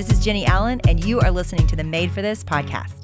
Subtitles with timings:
[0.00, 2.94] This is Jennie Allen, and you are listening to the Made for This podcast.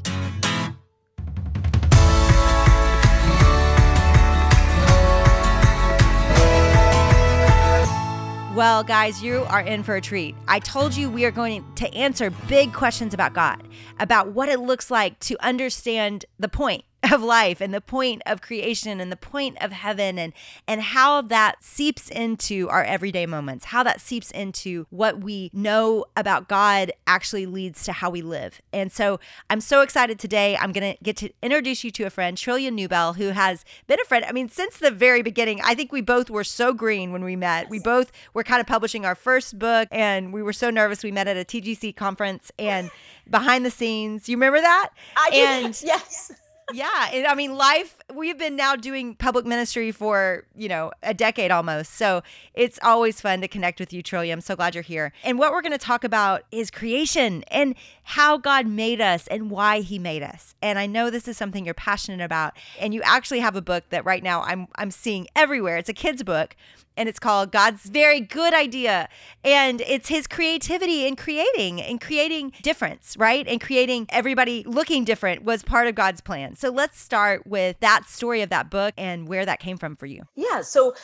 [8.57, 10.37] Well, guys, you are in for a treat.
[10.49, 13.63] I told you we are going to answer big questions about God,
[14.01, 16.83] about what it looks like to understand the point
[17.13, 20.33] of life and the point of creation and the point of heaven and
[20.67, 26.05] and how that seeps into our everyday moments how that seeps into what we know
[26.17, 28.61] about God actually leads to how we live.
[28.73, 30.57] And so I'm so excited today.
[30.57, 33.99] I'm going to get to introduce you to a friend Trillia Newbell who has been
[34.01, 35.61] a friend I mean since the very beginning.
[35.65, 37.69] I think we both were so green when we met.
[37.69, 41.13] We both were kind of publishing our first book and we were so nervous we
[41.13, 42.91] met at a TGC conference and
[43.31, 44.29] behind the scenes.
[44.29, 44.91] You remember that?
[45.17, 46.33] I and yes
[46.73, 51.15] yeah and i mean life we've been now doing public ministry for you know a
[51.15, 52.23] decade almost so
[52.55, 55.53] it's always fun to connect with you trillia i'm so glad you're here and what
[55.53, 59.99] we're going to talk about is creation and how god made us and why he
[59.99, 63.55] made us and i know this is something you're passionate about and you actually have
[63.55, 66.57] a book that right now i'm i'm seeing everywhere it's a kids book
[66.97, 69.09] and it's called God's Very Good Idea.
[69.45, 73.47] And it's his creativity in creating and creating difference, right?
[73.47, 76.56] And creating everybody looking different was part of God's plan.
[76.57, 80.07] So let's start with that story of that book and where that came from for
[80.07, 80.23] you.
[80.35, 80.63] Yeah.
[80.63, 80.95] So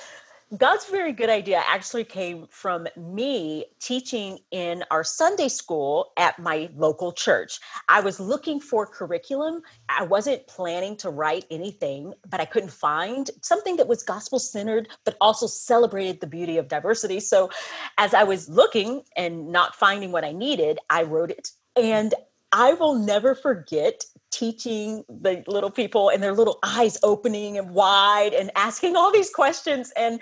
[0.58, 6.68] God's very good idea actually came from me teaching in our Sunday school at my
[6.76, 7.58] local church.
[7.88, 9.62] I was looking for curriculum.
[9.88, 14.90] I wasn't planning to write anything, but I couldn't find something that was gospel centered,
[15.04, 17.20] but also celebrated the beauty of diversity.
[17.20, 17.48] So
[17.96, 21.50] as I was looking and not finding what I needed, I wrote it.
[21.76, 22.12] And
[22.52, 28.32] I will never forget teaching the little people and their little eyes opening and wide
[28.32, 29.92] and asking all these questions.
[29.96, 30.20] And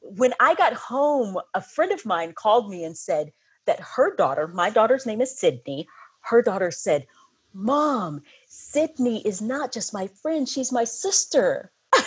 [0.00, 3.32] when I got home, a friend of mine called me and said
[3.66, 5.88] that her daughter, my daughter's name is Sydney,
[6.20, 7.06] her daughter said,
[7.54, 11.72] Mom, Sydney is not just my friend, she's my sister.
[11.92, 12.02] Uh,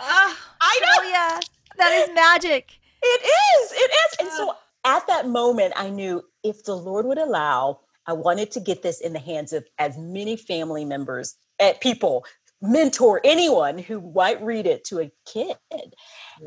[0.00, 1.08] I know.
[1.08, 1.40] Yeah,
[1.76, 2.78] that is magic.
[3.02, 3.72] It is.
[3.72, 4.16] It is.
[4.20, 4.54] And so
[4.84, 9.00] at that moment, I knew if the Lord would allow, I wanted to get this
[9.00, 12.24] in the hands of as many family members, at eh, people,
[12.60, 15.56] mentor anyone who might read it to a kid.
[15.70, 15.86] Yeah.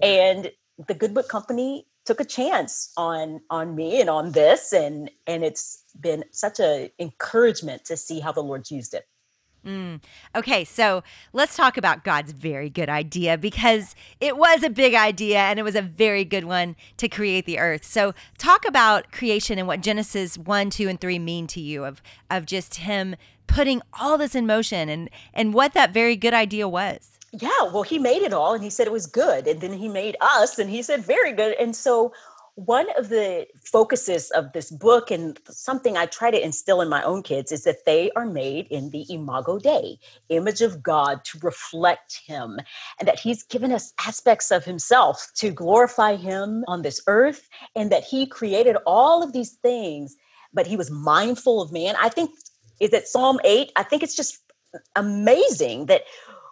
[0.01, 0.51] And
[0.87, 5.43] the Good Book Company took a chance on on me and on this and and
[5.43, 9.05] it's been such a encouragement to see how the lord's used it
[9.65, 10.01] Mm.
[10.35, 15.37] Okay, so let's talk about God's very good idea because it was a big idea
[15.37, 17.85] and it was a very good one to create the earth.
[17.85, 22.01] So, talk about creation and what Genesis 1, 2, and 3 mean to you of,
[22.29, 26.67] of just Him putting all this in motion and, and what that very good idea
[26.67, 29.47] was yeah, well, he made it all and he said it was good.
[29.47, 31.55] And then he made us and he said very good.
[31.59, 32.11] And so,
[32.65, 37.01] one of the focuses of this book and something I try to instill in my
[37.01, 39.97] own kids is that they are made in the imago Dei,
[40.29, 42.59] image of God, to reflect Him,
[42.99, 47.91] and that He's given us aspects of Himself to glorify Him on this earth, and
[47.91, 50.15] that He created all of these things,
[50.53, 51.95] but He was mindful of man.
[51.99, 52.29] I think
[52.79, 53.71] is it Psalm 8?
[53.75, 54.39] I think it's just
[54.95, 56.03] amazing that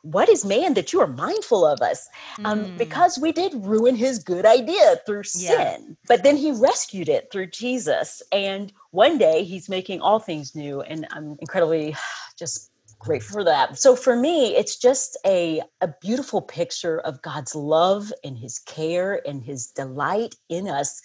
[0.01, 2.07] what is man that you are mindful of us?
[2.45, 2.77] Um, mm.
[2.77, 5.95] Because we did ruin his good idea through sin, yeah.
[6.07, 8.21] but then he rescued it through Jesus.
[8.31, 10.81] And one day he's making all things new.
[10.81, 11.95] And I'm incredibly
[12.37, 13.79] just grateful for that.
[13.79, 19.25] So for me, it's just a, a beautiful picture of God's love and his care
[19.27, 21.01] and his delight in us,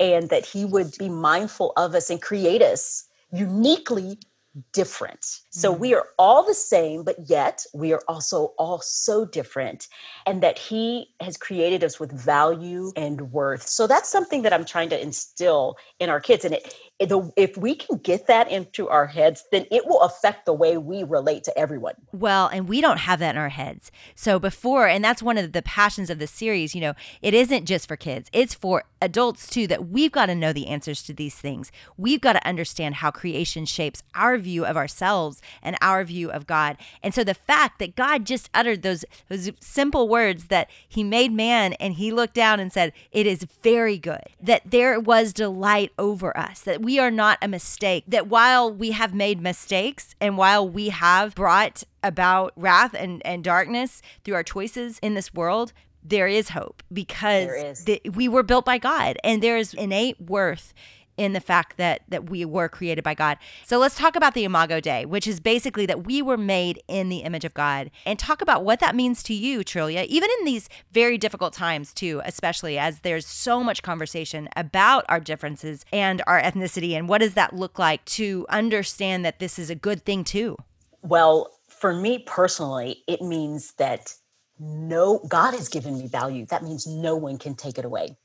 [0.00, 4.18] and that he would be mindful of us and create us uniquely
[4.72, 5.40] different.
[5.50, 5.80] So mm-hmm.
[5.80, 9.88] we are all the same, but yet we are also all so different,
[10.26, 13.68] and that He has created us with value and worth.
[13.68, 16.44] So that's something that I'm trying to instill in our kids.
[16.44, 20.52] And it, if we can get that into our heads, then it will affect the
[20.52, 21.94] way we relate to everyone.
[22.12, 23.92] Well, and we don't have that in our heads.
[24.14, 27.66] So before, and that's one of the passions of the series, you know, it isn't
[27.66, 31.14] just for kids, it's for adults too, that we've got to know the answers to
[31.14, 31.70] these things.
[31.96, 36.46] We've got to understand how creation shapes our view of ourselves and our view of
[36.46, 36.76] God.
[37.02, 41.32] And so the fact that God just uttered those, those simple words that he made
[41.32, 45.92] man and he looked down and said, It is very good, that there was delight
[45.98, 50.68] over us, that are not a mistake, that while we have made mistakes and while
[50.68, 55.72] we have brought about wrath and, and darkness through our choices in this world,
[56.04, 60.72] there is hope because the, we were built by God and there is innate worth
[61.18, 63.36] in the fact that that we were created by God.
[63.66, 67.10] So let's talk about the Imago Dei, which is basically that we were made in
[67.10, 70.46] the image of God, and talk about what that means to you, Trillia, even in
[70.46, 76.22] these very difficult times too, especially as there's so much conversation about our differences and
[76.26, 80.04] our ethnicity, and what does that look like to understand that this is a good
[80.04, 80.56] thing too.
[81.02, 84.14] Well, for me personally, it means that
[84.58, 86.46] no God has given me value.
[86.46, 88.16] That means no one can take it away.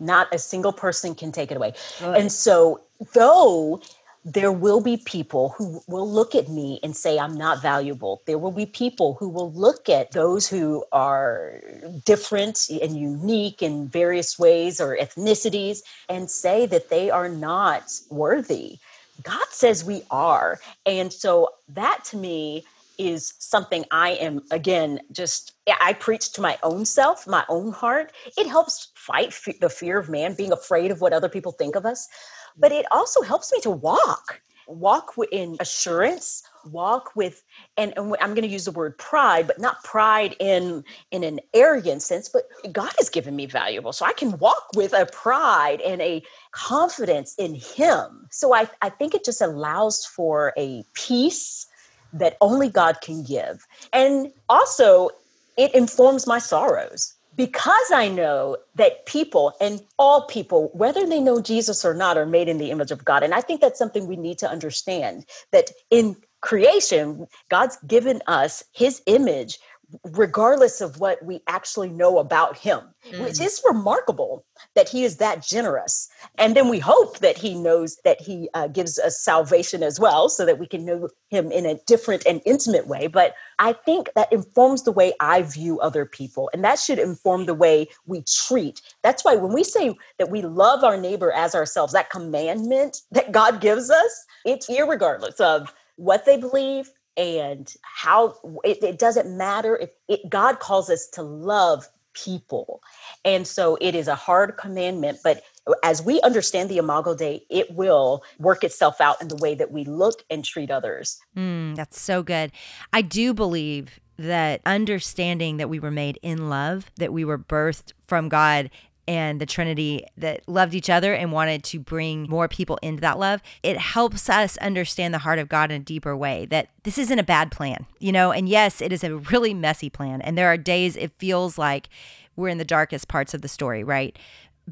[0.00, 1.74] Not a single person can take it away.
[2.00, 2.16] Good.
[2.16, 2.80] And so,
[3.14, 3.80] though
[4.24, 8.20] there will be people who will look at me and say I'm not valuable.
[8.26, 11.62] There will be people who will look at those who are
[12.04, 18.78] different and unique in various ways or ethnicities and say that they are not worthy.
[19.22, 20.60] God says we are.
[20.84, 22.64] And so that to me
[23.00, 27.72] is something I am, again, just, eh, I preach to my own self, my own
[27.72, 28.12] heart.
[28.36, 31.86] It helps fight the fear of man, being afraid of what other people think of
[31.86, 32.06] us.
[32.06, 32.60] Mm.
[32.60, 37.42] But it also helps me to walk, walk in assurance, walk with,
[37.78, 41.40] and, and I'm going to use the word pride, but not pride in, in an
[41.54, 43.94] arrogant sense, but God has given me valuable.
[43.94, 48.26] So I can walk with a pride and a confidence in Him.
[48.30, 51.66] So I, I think it just allows for a peace
[52.12, 53.66] that only God can give.
[53.92, 55.10] And also,
[55.56, 61.40] it informs my sorrows because I know that people and all people, whether they know
[61.40, 63.22] Jesus or not, are made in the image of God.
[63.22, 68.64] And I think that's something we need to understand that in creation, God's given us
[68.72, 69.58] his image
[70.04, 73.22] regardless of what we actually know about him, mm.
[73.22, 74.44] which is remarkable
[74.74, 76.08] that he is that generous.
[76.38, 80.28] And then we hope that he knows that he uh, gives us salvation as well,
[80.28, 83.06] so that we can know him in a different and intimate way.
[83.06, 87.46] But I think that informs the way I view other people, and that should inform
[87.46, 88.80] the way we treat.
[89.02, 93.32] That's why when we say that we love our neighbor as ourselves, that commandment that
[93.32, 96.90] God gives us, it's regardless of what they believe,
[97.20, 98.34] and how
[98.64, 102.82] it, it doesn't matter if it, God calls us to love people.
[103.24, 105.42] And so it is a hard commandment, but
[105.84, 109.70] as we understand the Imago Dei, it will work itself out in the way that
[109.70, 111.18] we look and treat others.
[111.36, 112.52] Mm, that's so good.
[112.92, 117.92] I do believe that understanding that we were made in love, that we were birthed
[118.06, 118.70] from God
[119.08, 123.18] and the Trinity that loved each other and wanted to bring more people into that
[123.18, 126.98] love, it helps us understand the heart of God in a deeper way that this
[126.98, 128.30] isn't a bad plan, you know?
[128.30, 130.20] And yes, it is a really messy plan.
[130.20, 131.88] And there are days it feels like
[132.36, 134.18] we're in the darkest parts of the story, right?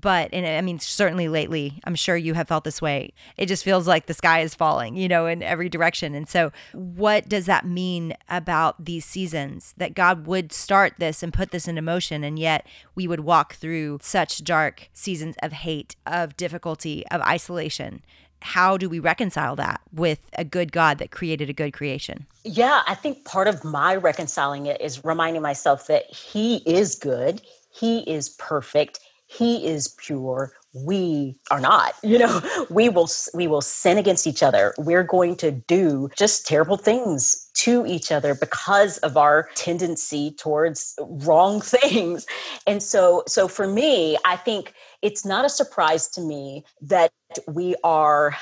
[0.01, 3.13] But and i mean certainly lately i'm sure you have felt this way.
[3.37, 6.15] It just feels like the sky is falling you know in every direction.
[6.15, 11.33] And so what does that mean about these seasons that god would start this and
[11.33, 15.97] put this into motion and yet we would walk through such dark seasons of hate
[16.07, 18.03] of difficulty of isolation?
[18.41, 22.27] How do we reconcile that with a good God that created a good creation?
[22.45, 27.43] Yeah, I think part of my reconciling it is reminding myself that He is good,
[27.73, 32.41] He is perfect, he is pure we are not you know?
[32.71, 34.75] We will we will sin against each other.
[34.79, 40.95] We're going to do just terrible things to each other because of our tendency towards
[41.01, 42.27] wrong things.
[42.67, 47.13] And so so for me i think it's not a surprise to me that
[47.47, 48.37] we are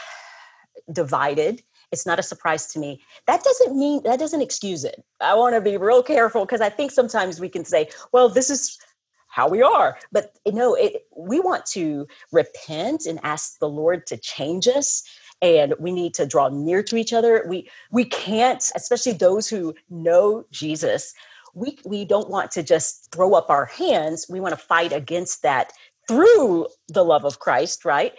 [0.93, 1.63] divided.
[1.93, 3.01] It's not a surprise to me.
[3.27, 5.05] That doesn't mean that doesn't excuse it.
[5.21, 8.51] I want to be real careful because I think sometimes we can say, well, this
[8.51, 8.79] is
[9.37, 9.99] how we are.
[10.13, 15.05] But you know, it, we want to repent and ask the Lord to change us
[15.43, 17.45] and we need to draw near to each other.
[17.47, 21.13] We we can't, especially those who know Jesus,
[21.53, 24.25] we we don't want to just throw up our hands.
[24.31, 25.71] We want to fight against that
[26.09, 28.15] through the love of Christ, right?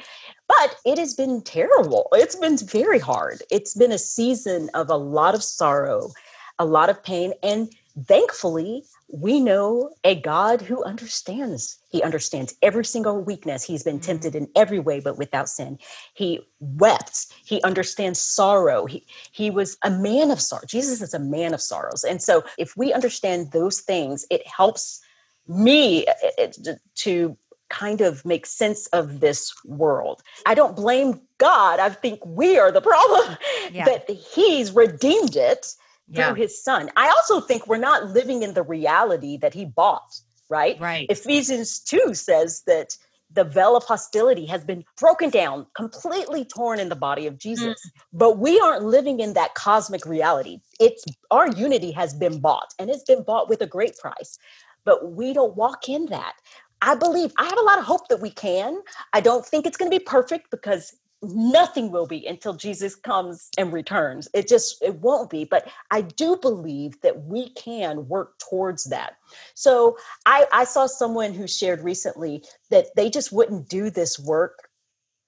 [0.48, 2.10] But it has been terrible.
[2.12, 3.42] It's been very hard.
[3.50, 6.12] It's been a season of a lot of sorrow,
[6.60, 7.74] a lot of pain and
[8.06, 11.80] thankfully we know a God who understands.
[11.90, 13.64] He understands every single weakness.
[13.64, 14.46] He's been tempted mm-hmm.
[14.46, 15.80] in every way, but without sin.
[16.14, 17.28] He wept.
[17.46, 18.86] He understands sorrow.
[18.86, 20.66] He, he was a man of sorrow.
[20.68, 22.04] Jesus is a man of sorrows.
[22.04, 25.00] And so, if we understand those things, it helps
[25.48, 27.38] me eh, eh, to
[27.70, 30.22] kind of make sense of this world.
[30.46, 31.80] I don't blame God.
[31.80, 33.38] I think we are the problem,
[33.72, 33.86] yeah.
[33.86, 35.76] that He's redeemed it
[36.10, 36.28] yeah.
[36.28, 36.90] through his son.
[36.96, 40.80] I also think we're not living in the reality that he bought, right?
[40.80, 41.08] Right.
[41.10, 42.98] Ephesians 2 says that
[43.32, 47.76] the veil of hostility has been broken down, completely torn in the body of Jesus.
[47.86, 47.92] Mm.
[48.14, 50.60] But we aren't living in that cosmic reality.
[50.80, 54.38] It's our unity has been bought and it's been bought with a great price.
[54.86, 56.36] But we don't walk in that.
[56.82, 58.82] I believe I have a lot of hope that we can.
[59.12, 63.50] I don't think it's going to be perfect because nothing will be until Jesus comes
[63.58, 64.28] and returns.
[64.34, 69.18] It just it won't be, but I do believe that we can work towards that.
[69.56, 74.70] So I I saw someone who shared recently that they just wouldn't do this work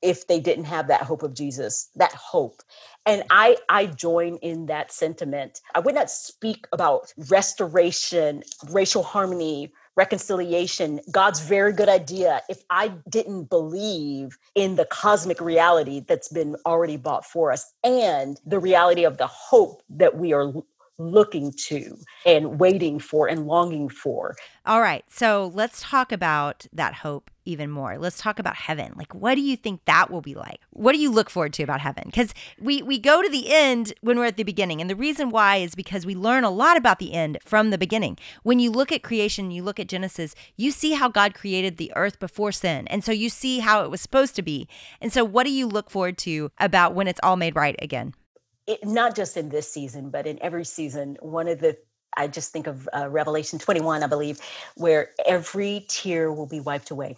[0.01, 2.62] if they didn't have that hope of Jesus, that hope.
[3.05, 5.62] And I I join in that sentiment.
[5.75, 12.94] I would not speak about restoration, racial harmony, reconciliation, God's very good idea, if I
[13.10, 19.03] didn't believe in the cosmic reality that's been already bought for us and the reality
[19.03, 20.53] of the hope that we are
[21.00, 24.36] looking to and waiting for and longing for.
[24.65, 25.03] All right.
[25.10, 27.98] So let's talk about that hope even more.
[27.98, 28.94] Let's talk about heaven.
[28.96, 30.62] Like what do you think that will be like?
[30.72, 32.12] What do you look forward to about heaven?
[32.12, 34.82] Cuz we we go to the end when we're at the beginning.
[34.82, 37.77] And the reason why is because we learn a lot about the end from the
[37.77, 38.18] beginning.
[38.44, 41.91] When you look at creation, you look at Genesis, you see how God created the
[41.96, 42.88] earth before sin.
[42.88, 44.68] And so you see how it was supposed to be.
[45.01, 48.13] And so what do you look forward to about when it's all made right again?
[48.70, 51.77] it, not just in this season, but in every season, one of the
[52.18, 54.39] I just think of uh, Revelation 21, I believe,
[54.75, 57.18] where every tear will be wiped away.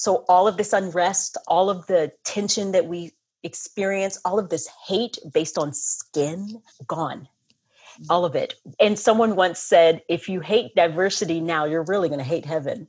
[0.00, 4.66] So all of this unrest, all of the tension that we experience, all of this
[4.88, 7.28] hate based on skin, gone.
[8.08, 8.54] All of it.
[8.80, 12.88] And someone once said, if you hate diversity now, you're really going to hate heaven.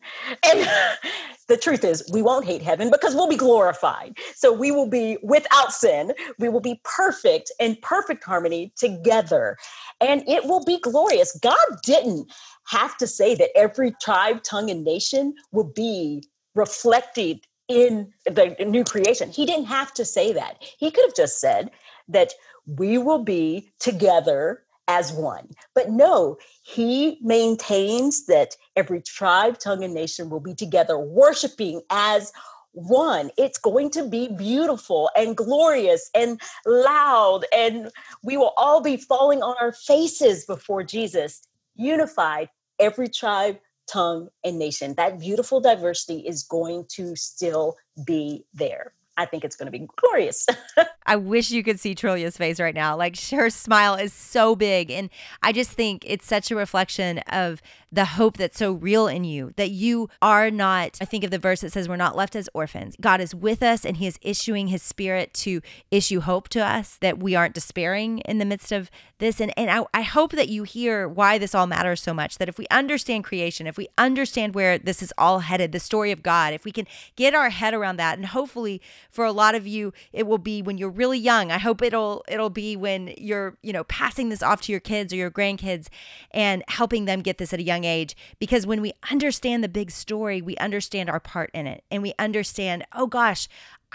[0.49, 0.65] And
[1.49, 5.17] the truth is we won't hate heaven because we'll be glorified so we will be
[5.21, 9.57] without sin we will be perfect in perfect harmony together
[9.99, 12.31] and it will be glorious god didn't
[12.67, 16.23] have to say that every tribe tongue and nation will be
[16.55, 21.39] reflected in the new creation he didn't have to say that he could have just
[21.39, 21.71] said
[22.09, 22.33] that
[22.65, 25.47] we will be together as one.
[25.73, 32.33] But no, he maintains that every tribe, tongue, and nation will be together worshiping as
[32.73, 33.31] one.
[33.37, 37.89] It's going to be beautiful and glorious and loud, and
[38.23, 41.41] we will all be falling on our faces before Jesus,
[41.75, 43.59] unified, every tribe,
[43.91, 44.93] tongue, and nation.
[44.95, 48.93] That beautiful diversity is going to still be there.
[49.17, 50.47] I think it's going to be glorious.
[51.05, 52.95] I wish you could see Trillia's face right now.
[52.95, 54.89] Like her smile is so big.
[54.89, 55.09] And
[55.43, 59.53] I just think it's such a reflection of the hope that's so real in you
[59.57, 60.97] that you are not.
[61.01, 62.95] I think of the verse that says, We're not left as orphans.
[63.01, 66.97] God is with us and He is issuing His Spirit to issue hope to us,
[67.01, 69.41] that we aren't despairing in the midst of this.
[69.41, 72.37] And, and I, I hope that you hear why this all matters so much.
[72.37, 76.11] That if we understand creation, if we understand where this is all headed, the story
[76.11, 76.87] of God, if we can
[77.17, 80.61] get our head around that, and hopefully for a lot of you, it will be
[80.61, 81.51] when you're really young.
[81.51, 85.13] I hope it'll it'll be when you're, you know, passing this off to your kids
[85.13, 85.87] or your grandkids
[86.31, 88.15] and helping them get this at a young age.
[88.39, 91.83] Because when we understand the big story, we understand our part in it.
[91.91, 93.47] And we understand, oh gosh,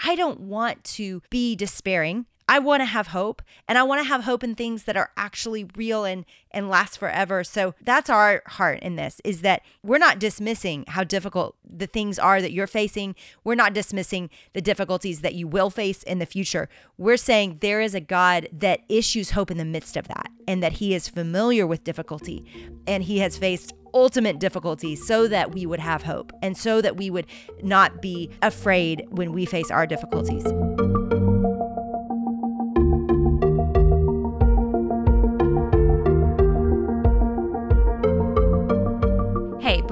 [0.03, 2.27] I don't want to be despairing.
[2.49, 5.11] I want to have hope and I want to have hope in things that are
[5.17, 7.43] actually real and and last forever.
[7.43, 12.17] So that's our heart in this is that we're not dismissing how difficult the things
[12.17, 13.15] are that you're facing.
[13.43, 16.69] We're not dismissing the difficulties that you will face in the future.
[16.97, 20.63] We're saying there is a God that issues hope in the midst of that and
[20.63, 22.45] that he is familiar with difficulty
[22.87, 26.95] and he has faced ultimate difficulty so that we would have hope and so that
[26.95, 27.25] we would
[27.61, 30.45] not be afraid when we face our difficulties.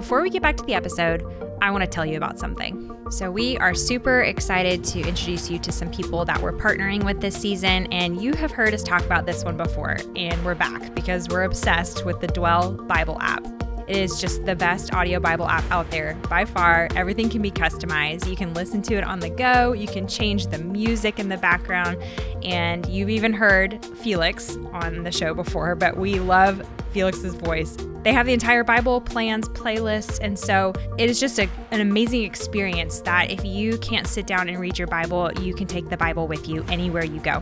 [0.06, 1.26] Before we get back to the episode,
[1.64, 2.96] I want to tell you about something.
[3.10, 7.22] So, we are super excited to introduce you to some people that we're partnering with
[7.22, 7.88] this season.
[7.92, 11.42] And you have heard us talk about this one before, and we're back because we're
[11.42, 13.48] obsessed with the Dwell Bible app.
[13.88, 16.88] It is just the best audio Bible app out there by far.
[16.96, 18.30] Everything can be customized.
[18.30, 21.38] You can listen to it on the go, you can change the music in the
[21.38, 21.98] background,
[22.44, 27.76] and you've even heard Felix on the show before, but we love Felix's voice.
[28.06, 32.24] They have the entire Bible plans, playlists, and so it is just a, an amazing
[32.24, 35.98] experience that if you can't sit down and read your Bible, you can take the
[35.98, 37.42] Bible with you anywhere you go.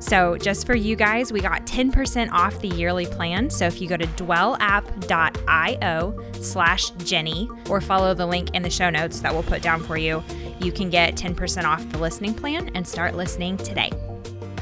[0.00, 3.48] So, just for you guys, we got 10% off the yearly plan.
[3.48, 8.90] So, if you go to dwellapp.io slash Jennie or follow the link in the show
[8.90, 10.22] notes that we'll put down for you,
[10.60, 13.90] you can get 10% off the listening plan and start listening today.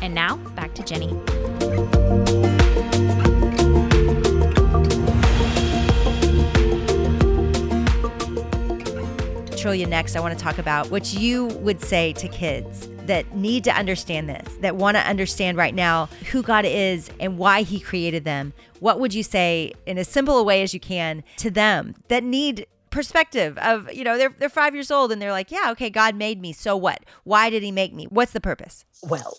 [0.00, 1.10] And now, back to Jennie.
[9.60, 13.62] Trillia, next, I want to talk about what you would say to kids that need
[13.64, 17.78] to understand this, that want to understand right now who God is and why He
[17.78, 18.54] created them.
[18.78, 22.24] What would you say in as simple a way as you can to them that
[22.24, 25.90] need perspective of, you know, they're they're 5 years old and they're like, "Yeah, okay,
[25.90, 26.54] God made me.
[26.54, 27.04] So what?
[27.24, 28.06] Why did he make me?
[28.06, 29.36] What's the purpose?" Well,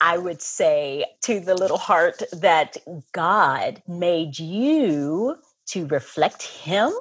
[0.00, 2.76] I would say to the little heart that
[3.10, 6.92] God made you to reflect him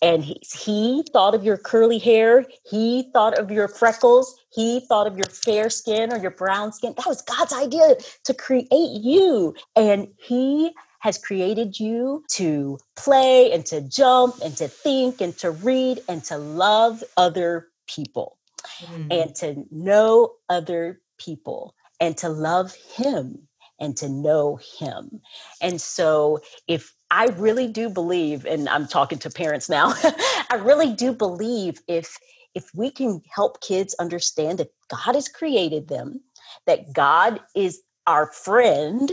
[0.00, 2.44] and he, he thought of your curly hair.
[2.68, 4.34] He thought of your freckles.
[4.52, 6.94] He thought of your fair skin or your brown skin.
[6.96, 9.54] That was god's idea to create you.
[9.74, 15.50] And he has created you to play and to jump and to think and to
[15.50, 18.38] read and to love other people
[18.80, 19.10] mm-hmm.
[19.10, 23.47] and to know other people and to love him
[23.80, 25.20] and to know him.
[25.60, 29.94] And so if I really do believe and I'm talking to parents now,
[30.50, 32.16] I really do believe if
[32.54, 36.20] if we can help kids understand that God has created them,
[36.66, 39.12] that God is our friend,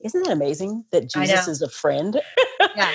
[0.00, 2.20] isn't that amazing that Jesus is a friend?
[2.76, 2.92] Yeah.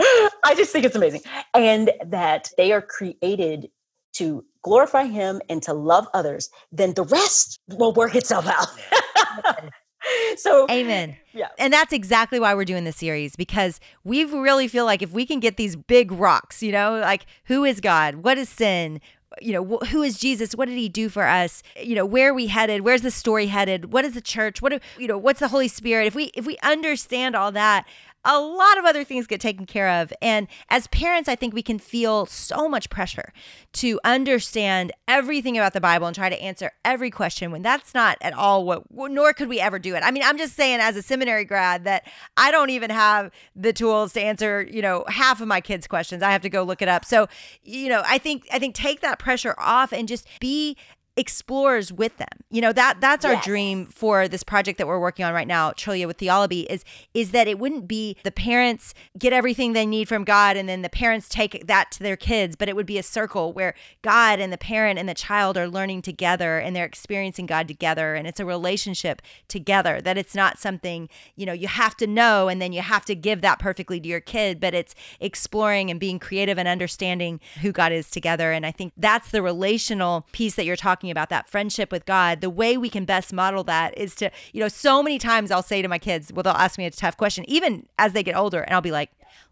[0.44, 1.22] I just think it's amazing.
[1.54, 3.70] And that they are created
[4.14, 9.72] to glorify him and to love others, then the rest will work itself out.
[10.36, 11.16] so amen.
[11.32, 11.48] yeah.
[11.58, 15.26] And that's exactly why we're doing this series because we really feel like if we
[15.26, 18.16] can get these big rocks you know like who is god?
[18.16, 19.00] What is sin?
[19.40, 20.54] You know who is jesus?
[20.54, 21.62] What did he do for us?
[21.80, 22.82] You know where are we headed?
[22.82, 23.92] Where's the story headed?
[23.92, 24.60] What is the church?
[24.60, 26.06] What do, you know what's the holy spirit?
[26.06, 27.86] If we if we understand all that
[28.24, 30.12] a lot of other things get taken care of.
[30.20, 33.32] And as parents, I think we can feel so much pressure
[33.74, 38.18] to understand everything about the Bible and try to answer every question when that's not
[38.20, 40.02] at all what, nor could we ever do it.
[40.04, 43.72] I mean, I'm just saying, as a seminary grad, that I don't even have the
[43.72, 46.22] tools to answer, you know, half of my kids' questions.
[46.22, 47.04] I have to go look it up.
[47.04, 47.26] So,
[47.62, 50.76] you know, I think, I think take that pressure off and just be
[51.16, 52.28] explores with them.
[52.50, 53.44] You know, that that's our yes.
[53.44, 57.32] dream for this project that we're working on right now, Trillia with Theolaby, is is
[57.32, 60.88] that it wouldn't be the parents get everything they need from God and then the
[60.88, 64.52] parents take that to their kids, but it would be a circle where God and
[64.52, 68.40] the parent and the child are learning together and they're experiencing God together and it's
[68.40, 70.00] a relationship together.
[70.00, 73.14] That it's not something, you know, you have to know and then you have to
[73.14, 77.72] give that perfectly to your kid, but it's exploring and being creative and understanding who
[77.72, 78.52] God is together.
[78.52, 82.04] And I think that's the relational piece that you're talking talking about that friendship with
[82.04, 85.50] God, the way we can best model that is to, you know, so many times
[85.50, 88.22] I'll say to my kids, well, they'll ask me a tough question, even as they
[88.22, 89.10] get older, and I'll be like,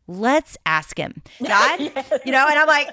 [0.09, 1.23] let's ask him.
[1.47, 2.13] God yes.
[2.25, 2.89] you know and i'm like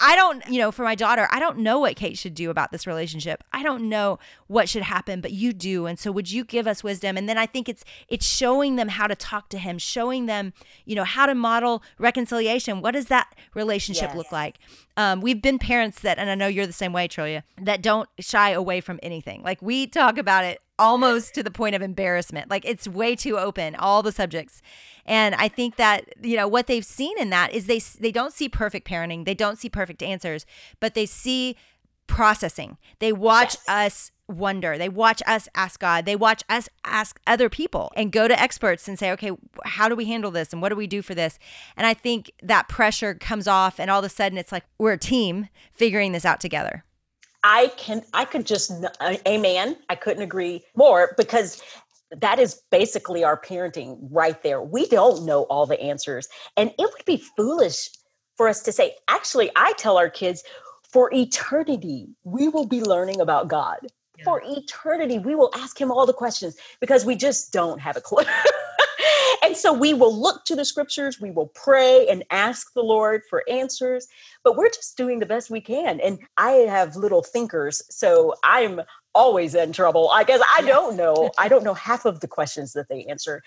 [0.00, 2.70] I, don't you know for my daughter i don't know what kate should do about
[2.70, 3.42] this relationship.
[3.52, 5.86] I don't know what should happen but you do.
[5.86, 7.16] And so would you give us wisdom?
[7.16, 10.52] And then i think it's it's showing them how to talk to him showing them
[10.84, 12.80] you know how to model reconciliation.
[12.80, 14.16] What does that relationship yes.
[14.16, 14.58] look like?
[14.96, 18.08] Um, we've been parents that and i know you're the same way trillia that don't
[18.20, 19.42] shy away from anything.
[19.42, 23.38] Like we talk about it almost to the point of embarrassment like it's way too
[23.38, 24.62] open all the subjects
[25.10, 28.32] and I think that you know what they've seen in that is they they don't
[28.32, 30.46] see perfect parenting, they don't see perfect answers,
[30.78, 31.56] but they see
[32.06, 32.78] processing.
[33.00, 33.68] They watch yes.
[33.68, 34.78] us wonder.
[34.78, 36.06] They watch us ask God.
[36.06, 39.32] They watch us ask other people and go to experts and say, okay,
[39.64, 40.52] how do we handle this?
[40.52, 41.38] And what do we do for this?
[41.76, 44.92] And I think that pressure comes off, and all of a sudden it's like we're
[44.92, 46.84] a team figuring this out together.
[47.42, 49.76] I can, I could just, uh, amen.
[49.88, 51.62] I couldn't agree more because
[52.16, 54.60] that is basically our parenting right there.
[54.60, 56.28] We don't know all the answers.
[56.56, 57.88] And it would be foolish
[58.36, 60.42] for us to say, actually, I tell our kids,
[60.92, 63.78] for eternity, we will be learning about God.
[64.18, 64.24] Yeah.
[64.24, 68.00] For eternity, we will ask him all the questions because we just don't have a
[68.00, 68.24] clue.
[69.42, 73.22] and so we will look to the scriptures, we will pray and ask the Lord
[73.28, 74.06] for answers,
[74.44, 76.00] but we're just doing the best we can.
[76.00, 78.80] And I have little thinkers, so I'm
[79.14, 80.10] always in trouble.
[80.10, 81.30] I guess I don't know.
[81.38, 83.42] I don't know half of the questions that they answer.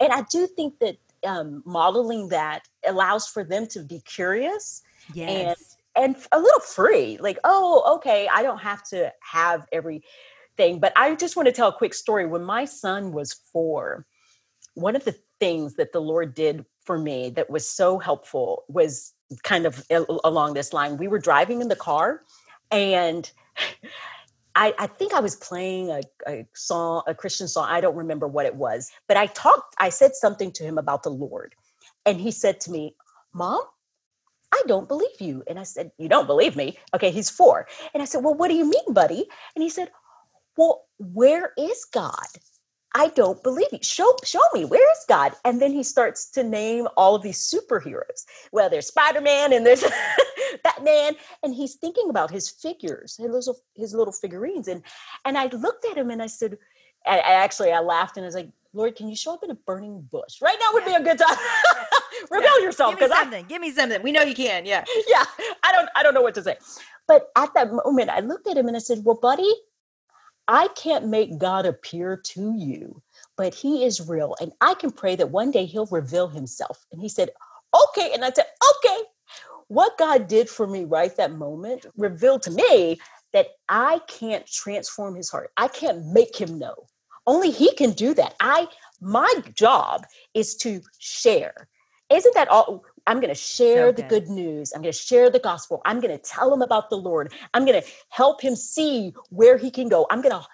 [0.00, 4.82] And I do think that um, modeling that allows for them to be curious
[5.12, 5.28] yes.
[5.30, 5.56] and
[5.96, 7.18] and a little free.
[7.18, 10.78] Like, oh, okay, I don't have to have everything.
[10.78, 12.24] But I just want to tell a quick story.
[12.24, 14.06] When my son was four,
[14.78, 19.12] one of the things that the Lord did for me that was so helpful was
[19.42, 19.84] kind of
[20.24, 20.96] along this line.
[20.96, 22.22] We were driving in the car
[22.70, 23.30] and
[24.54, 27.68] I, I, think I was playing a, a, song, a Christian song.
[27.68, 31.04] I don't remember what it was, but I talked, I said something to him about
[31.04, 31.54] the Lord.
[32.04, 32.96] And he said to me,
[33.32, 33.60] Mom,
[34.52, 35.44] I don't believe you.
[35.46, 36.78] And I said, You don't believe me?
[36.94, 37.68] Okay, he's four.
[37.94, 39.28] And I said, Well, what do you mean, buddy?
[39.54, 39.90] And he said,
[40.56, 42.26] Well, where is God?
[42.94, 43.78] I don't believe you.
[43.82, 45.32] Show, show me, where is God?
[45.44, 48.24] And then he starts to name all of these superheroes.
[48.50, 49.84] Well, there's Spider-Man and there's
[50.64, 51.14] Batman.
[51.42, 54.68] And he's thinking about his figures, his little, his little figurines.
[54.68, 54.82] And
[55.24, 56.58] and I looked at him and I said,
[57.06, 59.50] I, I actually I laughed and I was like, Lord, can you show up in
[59.50, 60.42] a burning bush?
[60.42, 61.36] Right now would be a good time.
[62.30, 63.42] Reveal yourself Give me because I.
[63.42, 64.02] Give me something.
[64.02, 64.66] We know you can.
[64.66, 64.84] Yeah.
[65.08, 65.24] yeah,
[65.62, 66.56] I don't I don't know what to say.
[67.06, 69.52] But at that moment, I looked at him and I said, Well, buddy,
[70.48, 73.02] I can't make God appear to you,
[73.36, 74.34] but he is real.
[74.40, 76.86] And I can pray that one day he'll reveal himself.
[76.92, 77.30] And he said,
[77.74, 78.12] Okay.
[78.14, 78.46] And I said,
[78.84, 79.02] Okay.
[79.68, 82.98] What God did for me right that moment revealed to me
[83.32, 85.50] that I can't transform his heart.
[85.56, 86.86] I can't make him know.
[87.26, 88.34] Only he can do that.
[88.40, 88.68] I
[89.00, 91.68] my job is to share.
[92.10, 92.84] Isn't that all?
[93.08, 94.08] I'm going to share So the good.
[94.08, 94.72] good news.
[94.72, 95.82] I'm going to share the gospel.
[95.86, 97.32] I'm going to tell him about the Lord.
[97.54, 100.06] I'm going to help him see where he can go.
[100.10, 100.46] I'm going to,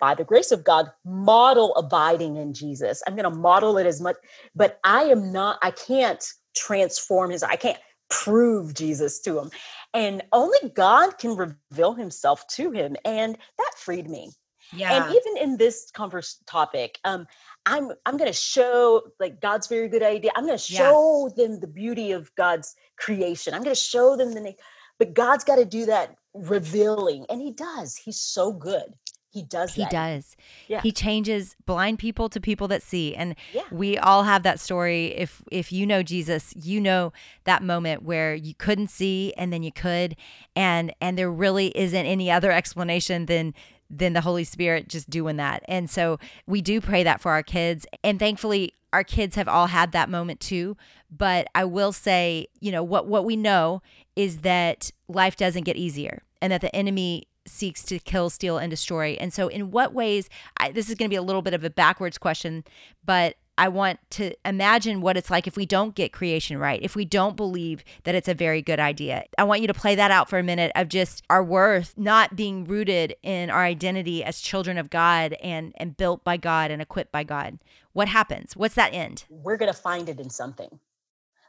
[0.00, 3.02] by the grace of God, model abiding in Jesus.
[3.06, 4.16] I'm going to model it as much,
[4.56, 6.22] but I am not, I can't
[6.56, 7.78] transform his, I can't
[8.10, 9.50] prove Jesus to him.
[9.94, 12.96] And only God can reveal himself to him.
[13.04, 14.32] And that freed me
[14.72, 14.92] Yeah.
[15.04, 17.26] and even in this converse topic um
[17.66, 20.78] i'm i'm going to show like god's very good idea i'm going to Yeah.
[20.90, 24.54] show them the beauty of god's creation i'm going to show them the
[24.98, 28.94] but god's got to do that revealing and he does he's so good
[29.32, 29.92] he does He that.
[29.92, 30.36] does.
[30.66, 30.80] Yeah.
[30.82, 33.14] He changes blind people to people that see.
[33.14, 33.62] And Yeah.
[33.70, 35.16] we all have that story.
[35.16, 37.12] If if you know Jesus, you know
[37.44, 40.16] that moment where you couldn't see and then you could
[40.56, 43.54] and and there really isn't any other explanation than
[43.90, 45.62] than the Holy Spirit just doing that.
[45.66, 47.86] And so we do pray that for our kids.
[48.04, 50.76] And thankfully our kids have all had that moment too.
[51.10, 53.82] But I will say, you know, what what we know
[54.16, 58.70] is that life doesn't get easier and that the enemy seeks to kill, steal, and
[58.70, 59.16] destroy.
[59.20, 61.64] And so, in what ways, I, this is going to be a little bit of
[61.64, 62.64] a backwards question,
[63.04, 66.96] but I want to imagine what it's like if we don't get creation right, if
[66.96, 69.24] we don't believe that it's a very good idea.
[69.36, 72.36] I want you to play that out for a minute of just our worth not
[72.36, 76.80] being rooted in our identity as children of God and, and built by God and
[76.80, 77.58] equipped by God.
[77.92, 78.56] What happens?
[78.56, 79.24] What's that end?
[79.28, 80.78] we're going to find it in something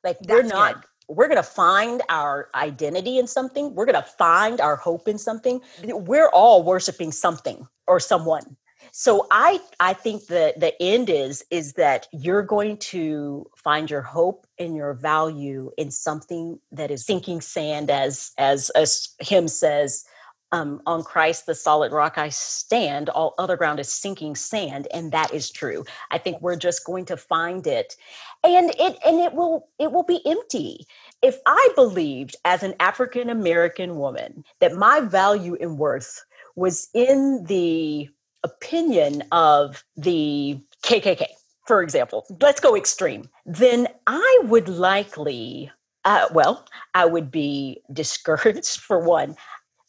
[0.04, 1.16] like we're not good.
[1.16, 5.18] we're going to find our identity in something we're going to find our hope in
[5.18, 8.58] something we're all worshiping something or someone
[8.92, 14.02] so i i think that the end is is that you're going to find your
[14.02, 20.06] hope and your value in something that is sinking sand as as as hymn says
[20.54, 25.12] um, on Christ, the solid rock I stand, all other ground is sinking sand, and
[25.12, 25.86] that is true.
[26.12, 27.96] I think we're just going to find it,
[28.44, 30.86] and it and it will it will be empty.
[31.22, 36.24] If I believed as an African American woman that my value and worth
[36.56, 38.10] was in the
[38.44, 41.26] opinion of the KKK,
[41.68, 45.72] for example, let's go extreme, then I would likely,
[46.06, 49.36] uh, well, I would be discouraged for one.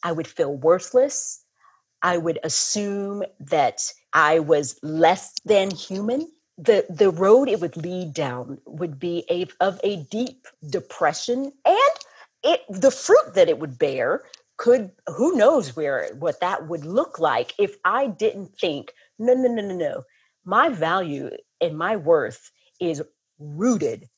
[0.03, 1.43] I would feel worthless.
[2.01, 6.29] I would assume that I was less than human.
[6.57, 11.97] The, the road it would lead down would be a, of a deep depression and
[12.43, 14.23] it the fruit that it would bear
[14.57, 19.47] could who knows where what that would look like if I didn't think no no
[19.49, 20.03] no no no.
[20.45, 21.29] My value
[21.61, 23.01] and my worth is
[23.39, 24.09] rooted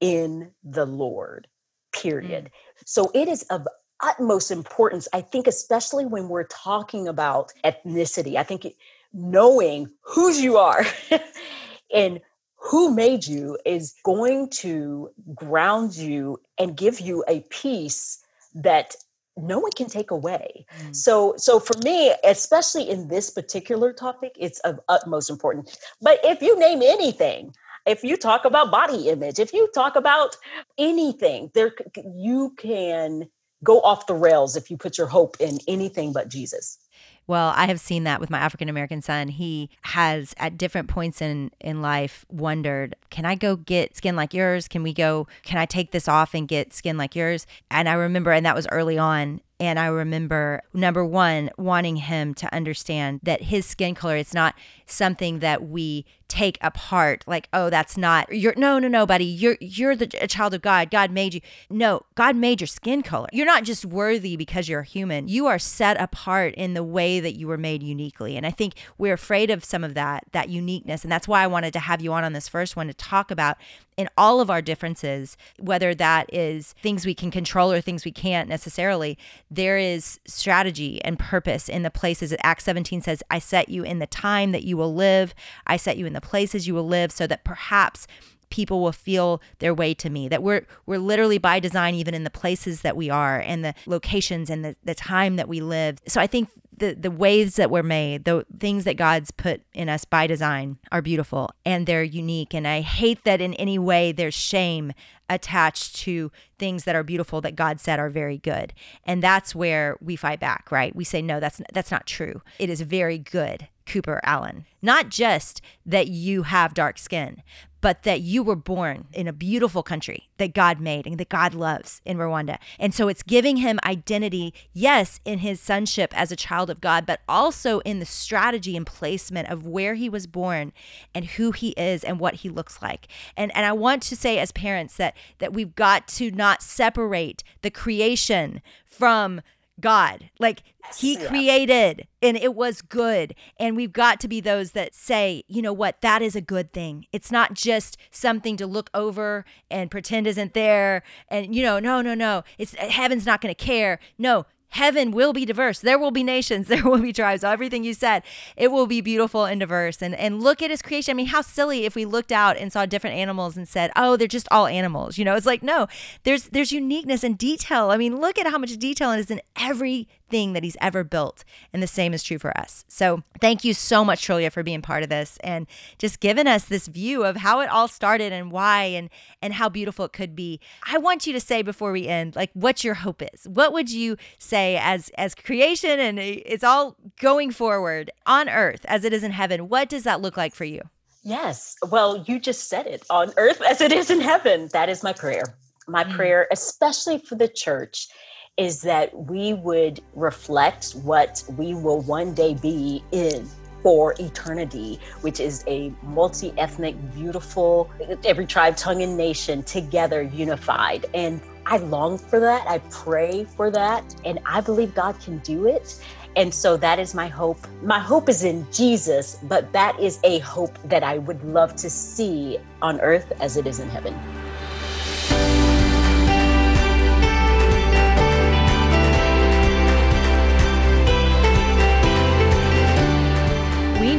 [0.00, 1.48] in the Lord
[1.92, 2.44] period.
[2.44, 2.50] Mm.
[2.86, 3.66] So it is of
[4.04, 8.34] utmost importance i think especially when we're talking about ethnicity.
[8.34, 8.66] I think
[9.12, 10.84] knowing whose you are
[11.94, 12.20] and
[12.56, 18.24] who made you is going to ground you and give you a peace
[18.54, 18.94] that
[19.36, 20.66] no one can take away.
[20.80, 20.94] Mm.
[20.94, 25.78] so so for me especially in this particular topic it's of utmost importance.
[26.00, 27.54] But if you name anything
[27.86, 30.36] if you talk about body image if you talk about
[30.78, 31.74] anything there
[32.14, 33.28] you can
[33.64, 36.78] go off the rails if you put your hope in anything but jesus
[37.26, 39.28] Well, I have seen that with my African American son.
[39.28, 44.34] He has at different points in in life wondered, can I go get skin like
[44.34, 44.68] yours?
[44.68, 47.46] Can we go can I take this off and get skin like yours?
[47.70, 52.34] And I remember and that was early on and I remember number 1 wanting him
[52.34, 54.56] to understand that his skin color is not
[54.86, 59.58] something that we take apart like oh that's not you're no no no buddy you're
[59.60, 60.90] you're the a child of God.
[60.90, 61.40] God made you.
[61.68, 63.28] No God made your skin color.
[63.32, 65.28] You're not just worthy because you're human.
[65.28, 68.36] You are set apart in the way that you were made uniquely.
[68.36, 71.02] And I think we're afraid of some of that that uniqueness.
[71.02, 73.30] And that's why I wanted to have you on on this first one to talk
[73.30, 73.56] about
[73.96, 78.10] in all of our differences whether that is things we can control or things we
[78.10, 79.18] can't necessarily
[79.50, 83.84] there is strategy and purpose in the places that Acts 17 says I set you
[83.84, 85.34] in the time that you will live.
[85.66, 88.06] I set you in the places you will live so that perhaps
[88.50, 92.22] people will feel their way to me that we're we're literally by design even in
[92.22, 95.98] the places that we are and the locations and the, the time that we live
[96.06, 96.50] so i think
[96.82, 100.78] the the ways that we're made, the things that God's put in us by design
[100.90, 102.54] are beautiful and they're unique.
[102.54, 104.92] And I hate that in any way there's shame
[105.30, 108.72] attached to things that are beautiful that God said are very good.
[109.04, 110.94] And that's where we fight back, right?
[110.94, 112.42] We say no, that's that's not true.
[112.58, 114.64] It is very good, Cooper Allen.
[114.80, 117.42] Not just that you have dark skin,
[117.82, 121.52] but that you were born in a beautiful country that God made and that God
[121.52, 122.56] loves in Rwanda.
[122.78, 127.04] And so it's giving him identity, yes, in his sonship as a child of God,
[127.04, 130.72] but also in the strategy and placement of where he was born
[131.14, 133.08] and who he is and what he looks like.
[133.36, 137.44] And and I want to say as parents that that we've got to not separate
[137.60, 139.42] the creation from
[139.80, 140.30] God.
[140.38, 140.62] Like
[140.96, 141.28] he yeah.
[141.28, 143.34] created and it was good.
[143.58, 146.72] And we've got to be those that say, you know what, that is a good
[146.72, 147.06] thing.
[147.12, 151.02] It's not just something to look over and pretend isn't there.
[151.28, 152.44] And, you know, no, no, no.
[152.58, 153.98] It's eh, heaven's not going to care.
[154.18, 155.78] No, heaven will be diverse.
[155.80, 157.44] There will be nations, there will be tribes.
[157.44, 158.22] Everything you said,
[158.56, 160.02] it will be beautiful and diverse.
[160.02, 161.12] And and look at his creation.
[161.12, 164.16] I mean, how silly if we looked out and saw different animals and said, "Oh,
[164.16, 165.86] they're just all animals." You know, it's like no,
[166.24, 167.90] there's there's uniqueness and detail.
[167.90, 171.44] I mean, look at how much detail is in every thing that he's ever built.
[171.72, 172.84] And the same is true for us.
[172.88, 175.66] So thank you so much, Trillia, for being part of this and
[175.98, 179.10] just giving us this view of how it all started and why and
[179.42, 180.58] and how beautiful it could be.
[180.90, 183.46] I want you to say before we end, like what your hope is.
[183.46, 189.04] What would you say as as creation and it's all going forward on earth as
[189.04, 189.68] it is in heaven?
[189.68, 190.80] What does that look like for you?
[191.22, 191.76] Yes.
[191.90, 194.68] Well, you just said it on earth as it is in heaven.
[194.72, 195.56] That is my prayer.
[195.86, 196.14] My mm.
[196.14, 198.08] prayer, especially for the church,
[198.56, 203.48] is that we would reflect what we will one day be in
[203.82, 207.90] for eternity, which is a multi ethnic, beautiful,
[208.24, 211.06] every tribe, tongue, and nation together, unified.
[211.14, 212.66] And I long for that.
[212.68, 214.14] I pray for that.
[214.24, 216.00] And I believe God can do it.
[216.36, 217.58] And so that is my hope.
[217.82, 221.90] My hope is in Jesus, but that is a hope that I would love to
[221.90, 224.18] see on earth as it is in heaven.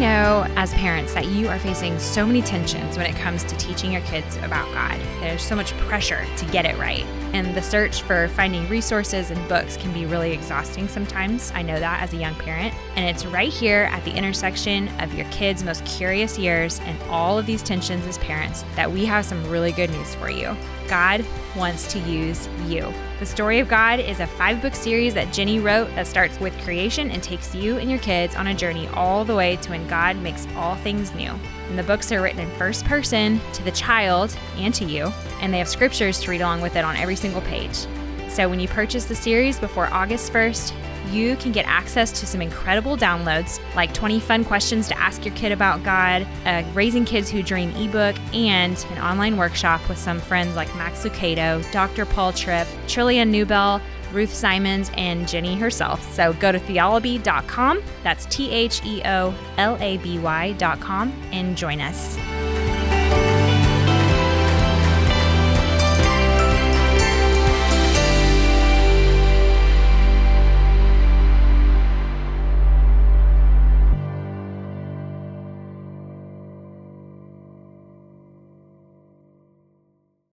[0.04, 3.94] Know as parents that you are facing so many tensions when it comes to teaching
[3.94, 5.00] your kids about God.
[5.22, 7.06] There's so much pressure to get it right.
[7.32, 11.54] And the search for finding resources and books can be really exhausting sometimes.
[11.56, 12.76] I know that as a young parent.
[12.98, 17.40] And it's right here at the intersection of your kids' most curious years and all
[17.40, 20.54] of these tensions as parents that we have some really good news for you.
[20.88, 22.92] God wants to use you.
[23.20, 26.58] The Story of God is a five book series that Jennie wrote that starts with
[26.62, 29.88] creation and takes you and your kids on a journey all the way to when
[29.88, 31.32] God makes all things new.
[31.70, 35.54] And the books are written in first person to the child and to you, and
[35.54, 37.86] they have scriptures to read along with it on every single page.
[38.30, 40.74] So when you purchase the series before August 1st,
[41.12, 45.34] you can get access to some incredible downloads like 20 fun questions to ask your
[45.36, 50.20] kid about God, a Raising Kids Who Dream ebook, and an online workshop with some
[50.20, 52.06] friends like Max Lucado, Dr.
[52.06, 56.04] Paul Tripp, Trillia Newbell, Ruth Simons, and Jennie herself.
[56.14, 61.82] So go to theolaby.com, that's T H E O L A B Y.com, and join
[61.82, 62.53] us.